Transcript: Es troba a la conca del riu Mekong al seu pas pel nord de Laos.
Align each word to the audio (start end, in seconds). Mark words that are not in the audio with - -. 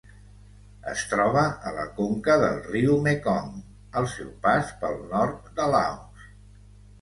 Es 0.91 1.01
troba 1.09 1.43
a 1.71 1.73
la 1.75 1.83
conca 1.99 2.37
del 2.43 2.57
riu 2.69 2.95
Mekong 3.09 3.53
al 4.01 4.09
seu 4.15 4.33
pas 4.47 4.73
pel 4.81 4.99
nord 5.13 5.53
de 5.61 5.69
Laos. 5.77 6.27